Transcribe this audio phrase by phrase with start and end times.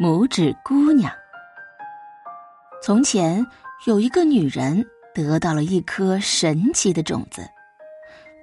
[0.00, 1.12] 拇指姑娘。
[2.82, 3.46] 从前
[3.86, 4.84] 有一个女人
[5.14, 7.46] 得到了一颗神奇的种子，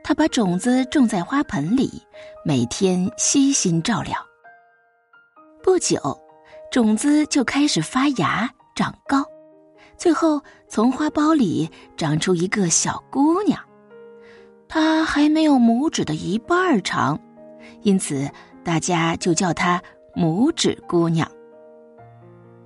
[0.03, 2.05] 她把种子种在花盆里，
[2.45, 4.15] 每天悉心照料。
[5.63, 5.99] 不久，
[6.71, 9.25] 种子就开始发芽、长高，
[9.97, 13.59] 最后从花苞里长出一个小姑娘。
[14.67, 17.19] 她还没有拇指的一半长，
[17.81, 18.29] 因此
[18.63, 19.81] 大家就叫她
[20.15, 21.29] 拇指姑娘。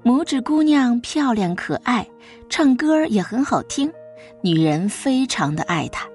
[0.04, 2.06] 拇指姑娘漂亮可爱，
[2.50, 3.90] 唱歌也很好听，
[4.42, 6.06] 女人非常的爱她。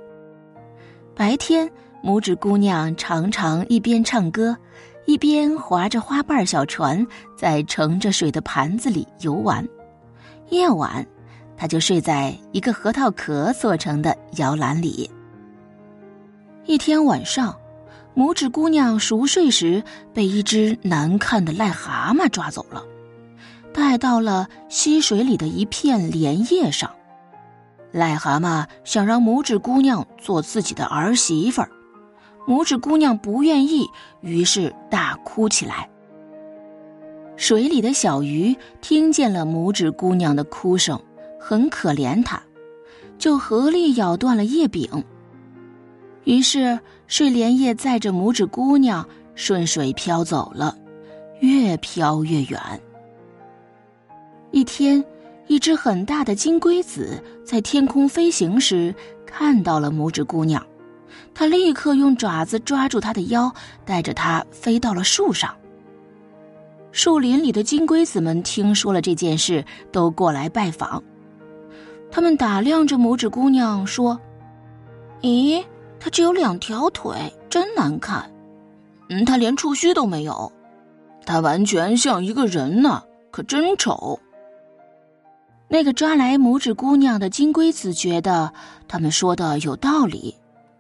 [1.15, 1.67] 白天，
[2.05, 4.55] 拇指姑娘常常一边唱歌，
[5.07, 9.67] 一边划着花瓣小船，在盛着水的盘子里游玩。
[10.51, 11.07] 夜晚，
[11.57, 15.11] 她就睡在一个核桃壳做成的摇篮里。
[16.67, 17.57] 一天晚上，
[18.15, 22.85] 拇指姑娘熟睡时，被一只难看的癞蛤蟆抓走了。
[23.79, 26.91] 带到了溪水里的一片莲叶上，
[27.95, 31.71] 癞蛤蟆想让拇指姑娘做自己的儿媳妇儿，
[32.45, 33.87] 拇指姑娘不愿意，
[34.21, 35.89] 于是大哭起来。
[37.37, 41.01] 水里的小鱼听见了拇指姑娘的哭声，
[41.39, 42.43] 很可怜她，
[43.17, 44.91] 就合力咬断了叶柄。
[46.25, 50.77] 于是睡莲叶载着拇指姑娘顺水飘走了，
[51.39, 52.61] 越飘越远。
[54.51, 55.05] 一天，
[55.47, 58.95] 一只很大的金龟子在天空飞行时
[59.27, 60.65] 看到了拇指姑娘，
[61.35, 63.53] 它立刻用爪子抓住她的腰，
[63.85, 65.55] 带着她飞到了树上。
[66.93, 71.03] 树林里的金龟子们听说了这件事，都过来拜访。
[72.11, 74.19] 他们打量着拇指姑娘，说
[75.21, 75.63] ：“咦，
[76.01, 77.15] 她只有两条腿，
[77.51, 78.29] 真难看。
[79.11, 80.51] 嗯，她连触须都没有，
[81.27, 84.19] 她完全像一个人呢，可真丑。”
[85.71, 88.53] 那个抓来拇指姑娘的金龟子觉得
[88.89, 90.35] 他们说的有道理，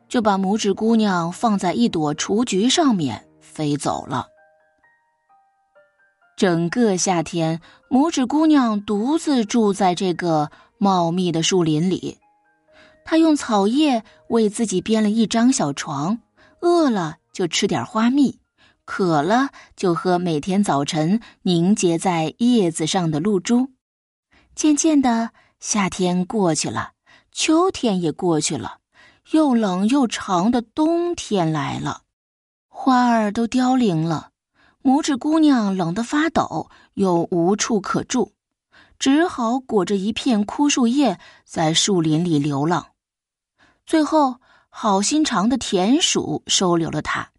[0.08, 4.26] 就把拇指姑娘放在一朵雏菊上面飞走了。
[6.38, 7.60] 整个夏天，
[7.90, 12.16] 拇指姑娘独自住在这个茂密的树林里。
[13.04, 16.18] 她用草叶为自己编了一张小床，
[16.60, 18.38] 饿了就吃点花蜜，
[18.86, 23.68] 渴了就喝每天早晨凝结在叶子上的露珠。
[24.58, 25.30] 渐渐的，
[25.60, 26.90] 夏天过去了，
[27.30, 28.78] 秋天也过去了，
[29.30, 32.02] 又冷又长的冬天来了，
[32.66, 34.32] 花儿都凋零了，
[34.82, 38.32] 拇指姑娘冷得发抖，又无处可住，
[38.98, 42.88] 只好裹着一片枯树叶在树林里流浪。
[43.86, 44.40] 最后，
[44.70, 47.30] 好心肠的田鼠收留了她，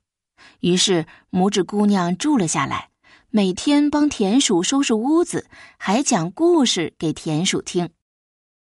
[0.61, 2.88] 于是拇指姑娘住了下来。
[3.31, 5.45] 每天帮田鼠收拾屋子，
[5.77, 7.89] 还讲故事给田鼠听。